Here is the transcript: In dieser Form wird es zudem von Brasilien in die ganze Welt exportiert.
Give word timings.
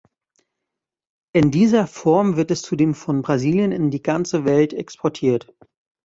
In 1.31 1.51
dieser 1.51 1.85
Form 1.85 2.35
wird 2.35 2.49
es 2.49 2.63
zudem 2.63 2.95
von 2.95 3.21
Brasilien 3.21 3.71
in 3.71 3.91
die 3.91 4.01
ganze 4.01 4.45
Welt 4.45 4.73
exportiert. 4.73 5.53